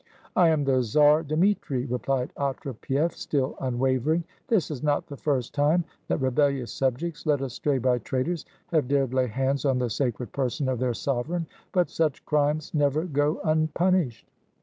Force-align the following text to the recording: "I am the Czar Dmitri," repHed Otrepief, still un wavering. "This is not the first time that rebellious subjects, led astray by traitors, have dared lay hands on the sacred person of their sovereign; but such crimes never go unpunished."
"I 0.35 0.49
am 0.49 0.63
the 0.63 0.81
Czar 0.81 1.21
Dmitri," 1.21 1.85
repHed 1.85 2.33
Otrepief, 2.33 3.11
still 3.13 3.55
un 3.59 3.77
wavering. 3.77 4.23
"This 4.47 4.71
is 4.71 4.81
not 4.81 5.05
the 5.05 5.15
first 5.15 5.53
time 5.53 5.83
that 6.07 6.17
rebellious 6.19 6.71
subjects, 6.73 7.27
led 7.27 7.39
astray 7.43 7.77
by 7.77 7.99
traitors, 7.99 8.43
have 8.71 8.87
dared 8.87 9.13
lay 9.13 9.27
hands 9.27 9.63
on 9.63 9.77
the 9.77 9.91
sacred 9.91 10.31
person 10.31 10.67
of 10.67 10.79
their 10.79 10.95
sovereign; 10.95 11.45
but 11.71 11.91
such 11.91 12.25
crimes 12.25 12.73
never 12.73 13.03
go 13.03 13.41
unpunished." 13.43 14.25